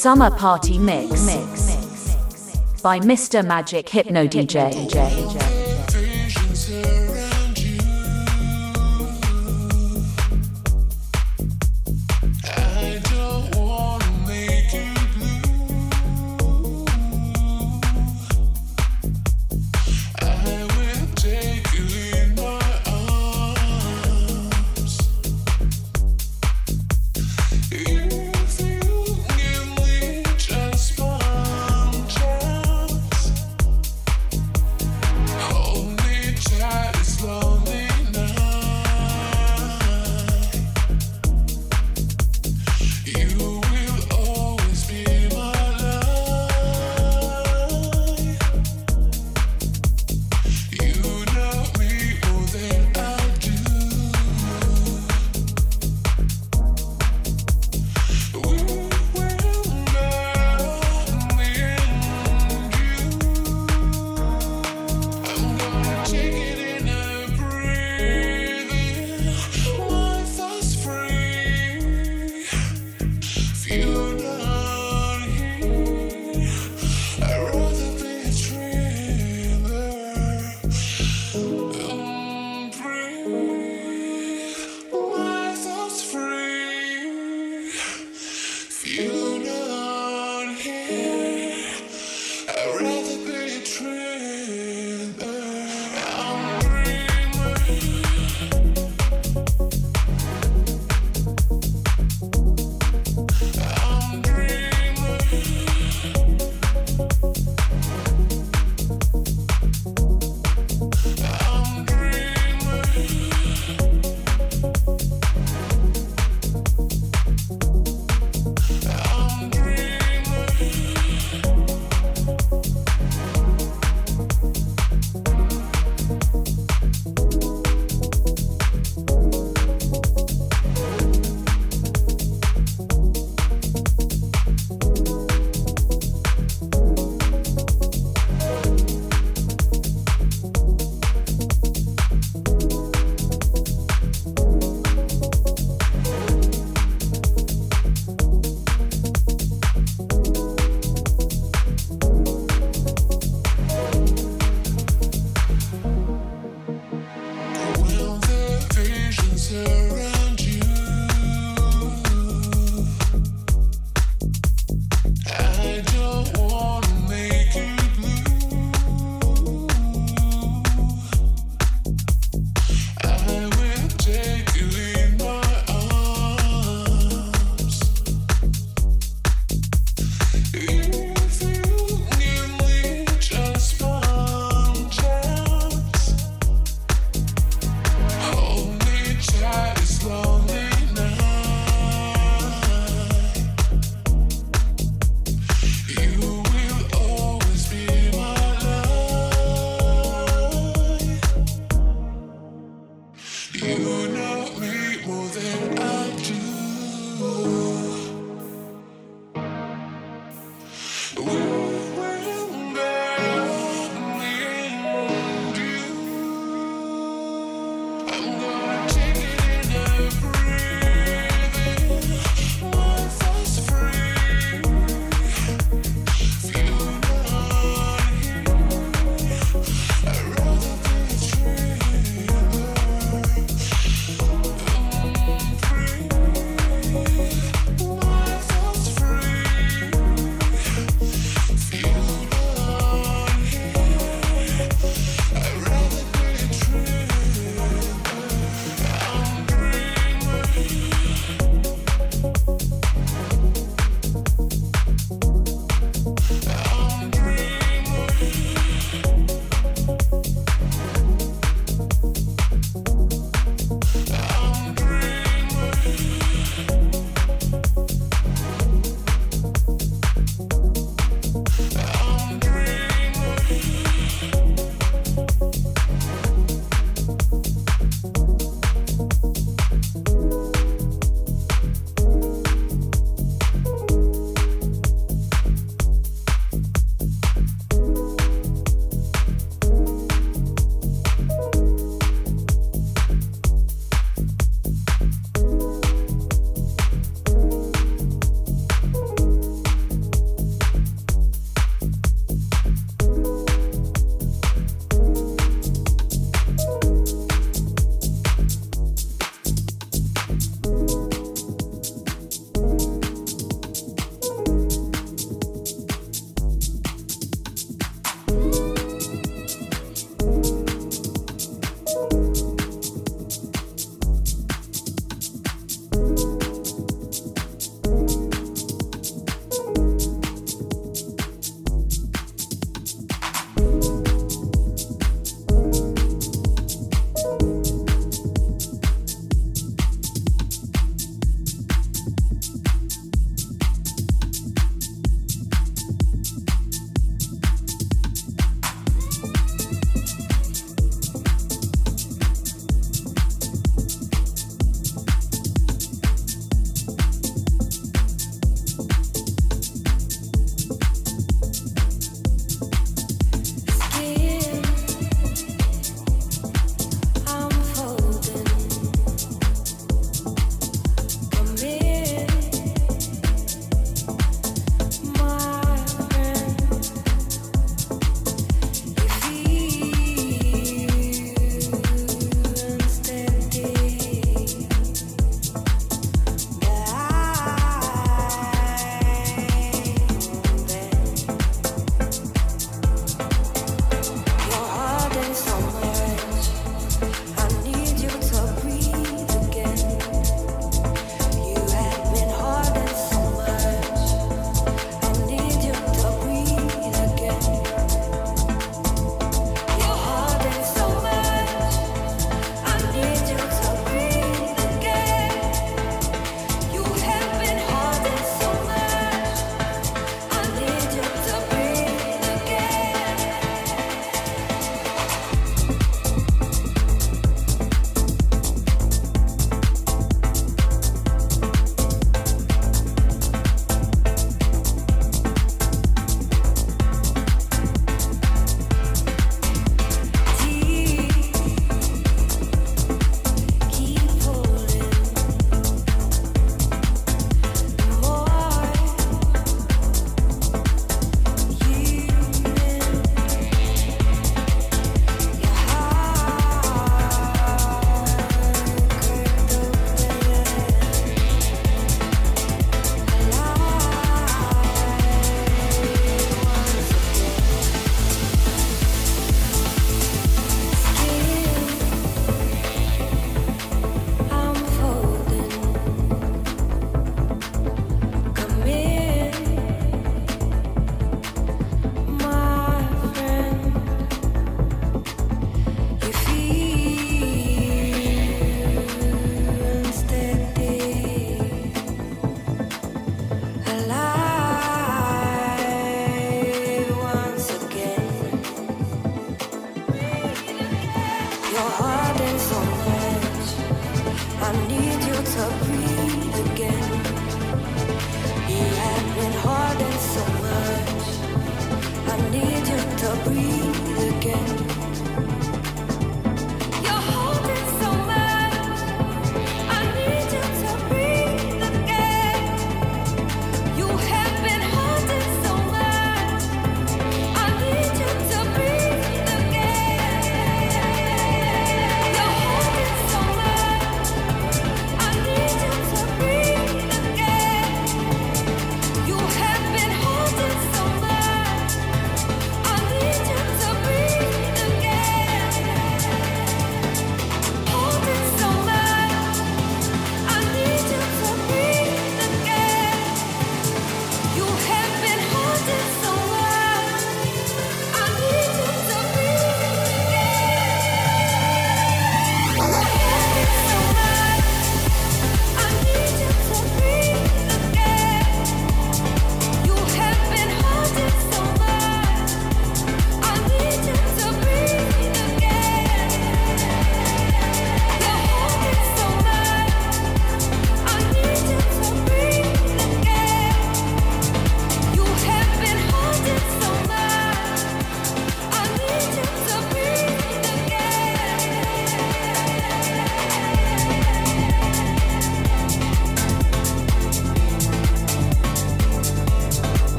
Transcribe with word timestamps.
Summer 0.00 0.30
Party 0.30 0.78
Mix, 0.78 1.26
mix, 1.26 2.80
by 2.80 2.98
Mr. 3.00 3.46
Magic 3.46 3.86
Hypno 3.86 4.26
DJ. 4.26 4.72
DJ. 4.72 5.59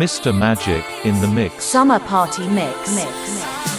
Mr. 0.00 0.34
Magic 0.34 0.82
in 1.04 1.20
the 1.20 1.26
mix. 1.26 1.62
Summer 1.62 1.98
Party 1.98 2.48
Mix. 2.48 2.94
mix. 2.94 3.69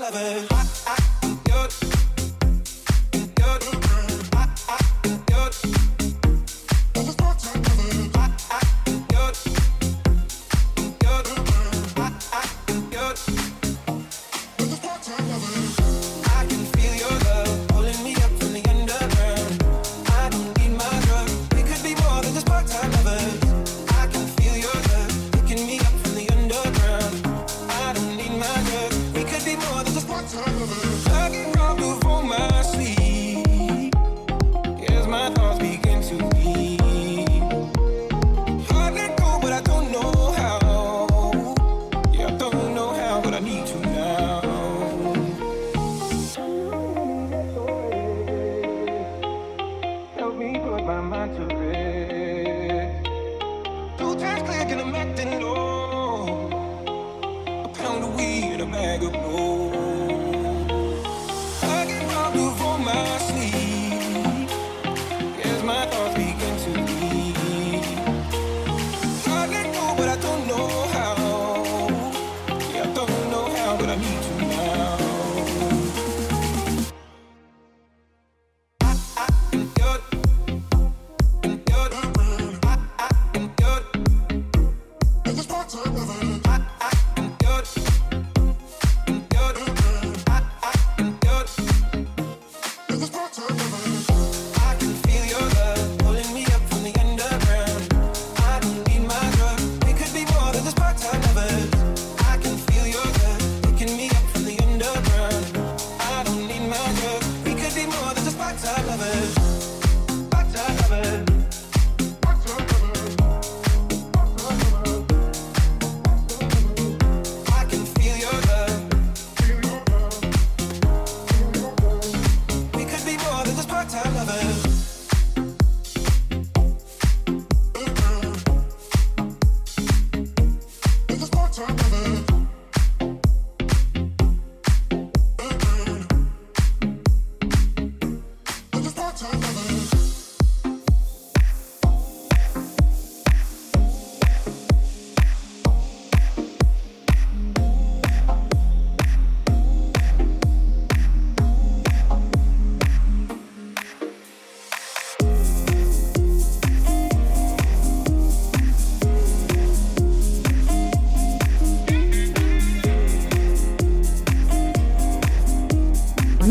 lover. 0.00 0.46
I, 0.50 0.66
I, 0.86 1.19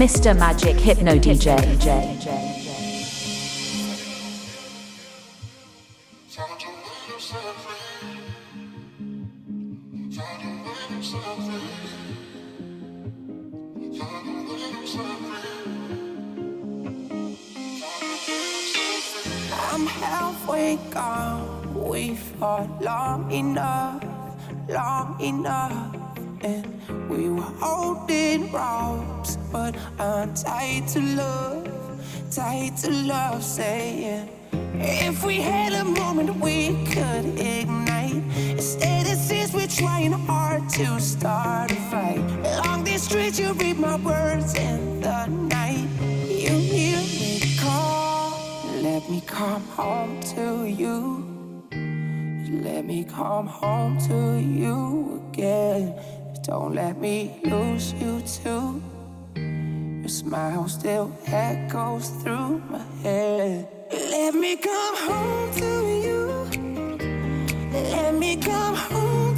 Mr. 0.10 0.36
Magic 0.36 0.76
Hypno 0.80 1.20
DJ. 1.20 2.49
Trying 40.00 40.12
hard 40.28 40.70
to 40.70 41.00
start 41.00 41.72
a 41.72 41.76
fight. 41.92 42.24
Along 42.46 42.84
these 42.84 43.04
streets, 43.04 43.38
you 43.40 43.52
read 43.54 43.78
my 43.78 43.98
words 43.98 44.56
in 44.56 45.02
the 45.02 45.26
night. 45.26 45.88
You 46.02 46.52
hear 46.52 46.98
me 46.98 47.42
call, 47.60 48.32
let 48.82 49.10
me 49.10 49.22
come 49.26 49.62
home 49.76 50.22
to 50.36 50.66
you. 50.66 51.26
Let 52.64 52.86
me 52.86 53.04
come 53.04 53.48
home 53.48 53.98
to 54.08 54.40
you 54.40 55.22
again. 55.32 55.94
Don't 56.44 56.74
let 56.76 56.98
me 56.98 57.42
lose 57.44 57.94
you 57.94 58.22
too. 58.22 58.82
Your 59.36 60.08
smile 60.08 60.68
still 60.70 61.12
echoes 61.28 62.10
through 62.22 62.62
my 62.70 62.86
head. 63.04 63.68
Let 63.92 64.34
me 64.34 64.56
come 64.56 64.96
home 64.98 65.52
to 65.56 65.72
you. 66.06 66.20
Let 67.72 68.16
me 68.16 68.38
come 68.38 68.76
home 68.76 69.29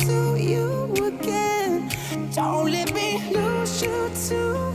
you 0.42 0.92
again. 0.96 1.90
Don't 2.34 2.72
let 2.72 2.94
me 2.94 3.22
lose 3.32 3.82
you 3.82 4.10
too. 4.28 4.74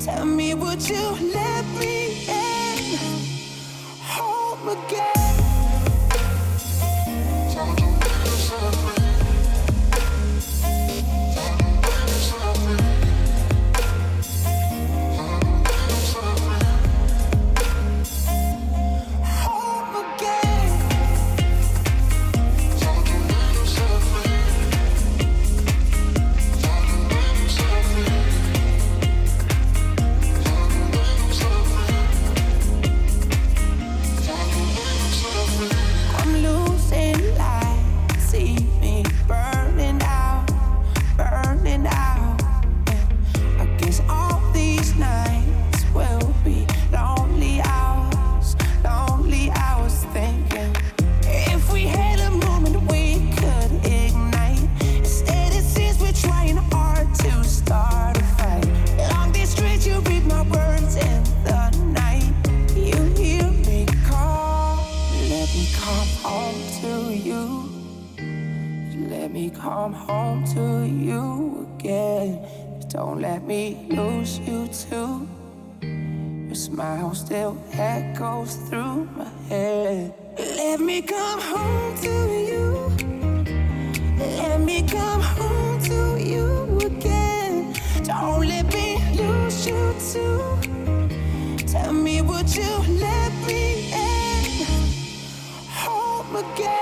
Tell 0.00 0.24
me, 0.24 0.54
would 0.54 0.88
you 0.88 1.04
let 1.34 1.64
me 1.80 2.26
in 2.28 2.98
home 4.02 4.68
again? 4.68 5.47
me 65.58 65.66
come 65.74 66.08
home 66.22 66.62
to 66.80 66.92
you. 67.28 67.68
Let 69.10 69.32
me 69.32 69.50
come 69.50 69.92
home 69.92 70.44
to 70.54 70.86
you 70.86 71.68
again. 71.74 72.46
Don't 72.88 73.20
let 73.20 73.42
me 73.42 73.86
lose 73.90 74.38
you 74.38 74.68
too. 74.68 75.26
Your 75.82 76.54
smile 76.54 77.12
still 77.14 77.56
echoes 77.72 78.54
through 78.68 79.08
my 79.16 79.28
head. 79.48 80.14
Let 80.38 80.78
me 80.80 81.02
come 81.02 81.40
home 81.40 81.96
to 82.06 82.14
you. 82.50 82.64
Let 84.16 84.60
me 84.60 84.86
come 84.86 85.22
home 85.38 85.80
to 85.90 86.00
you 86.32 86.78
again. 86.86 87.74
Don't 88.04 88.46
let 88.46 88.66
me 88.72 88.88
lose 89.20 89.66
you 89.66 89.82
too. 90.12 90.38
Tell 91.66 91.92
me, 91.92 92.22
would 92.22 92.48
you 92.54 92.72
let 93.06 93.27
again. 96.36 96.77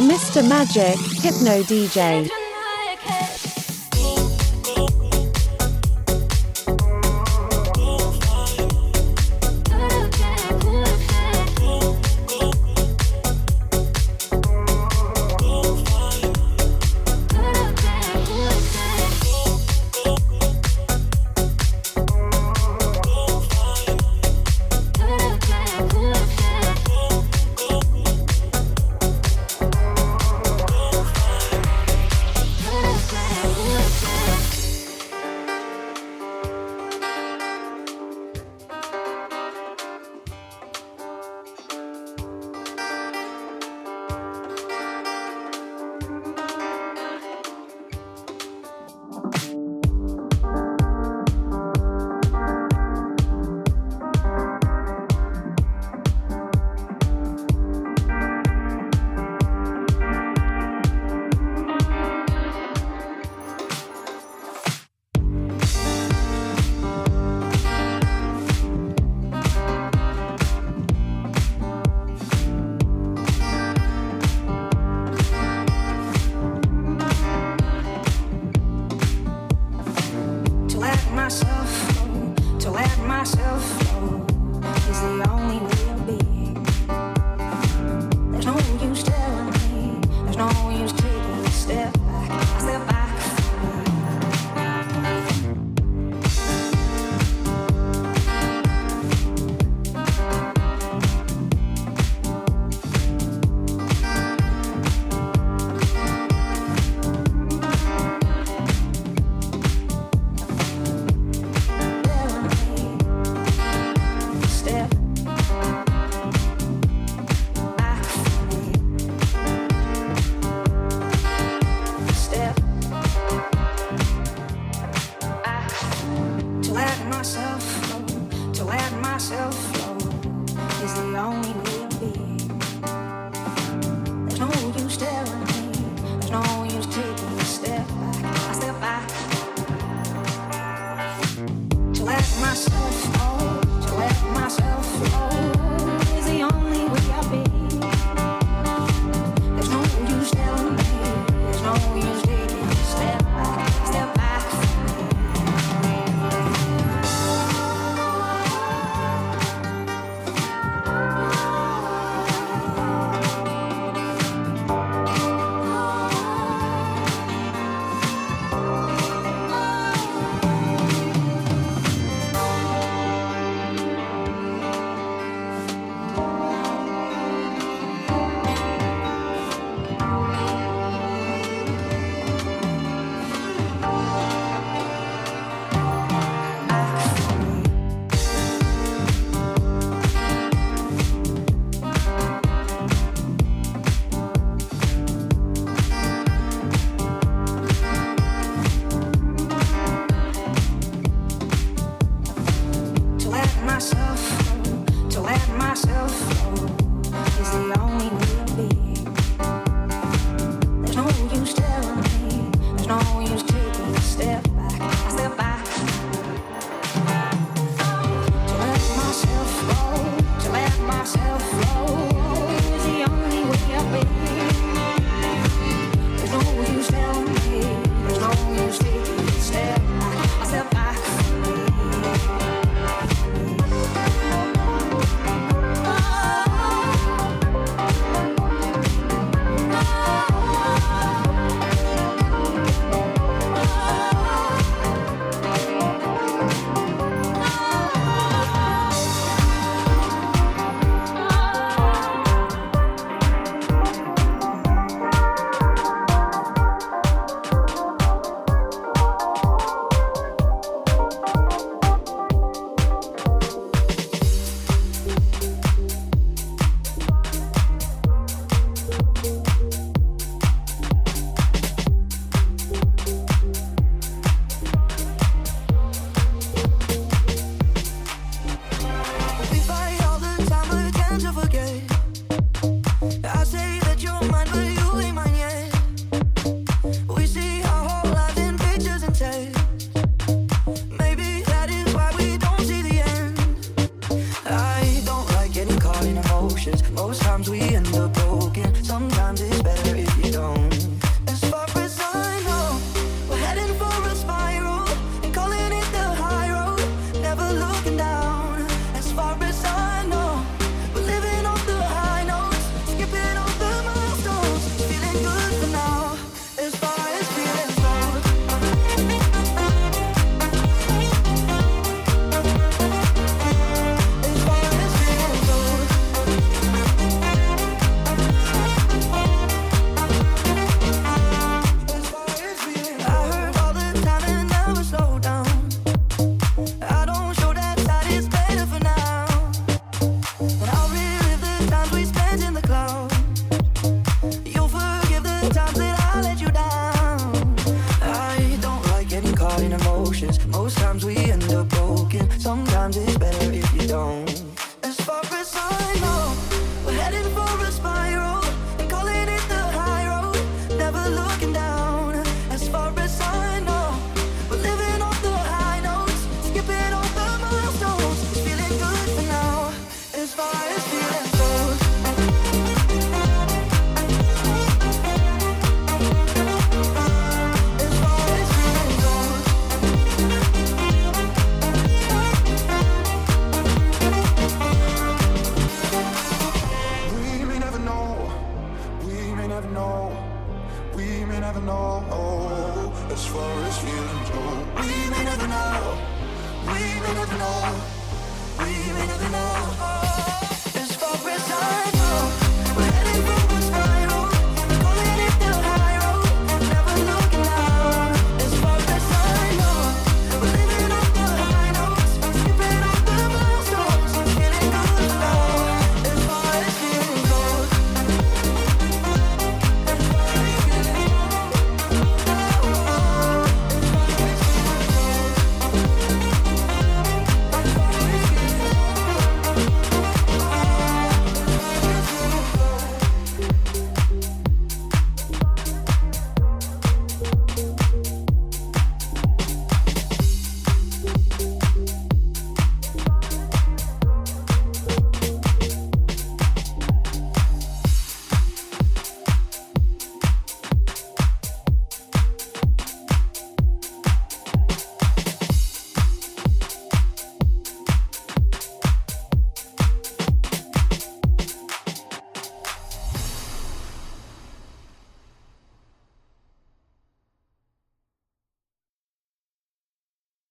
By 0.00 0.06
Mr. 0.06 0.46
Magic, 0.46 0.96
Hypno 1.22 1.62
DJ. 1.62 2.39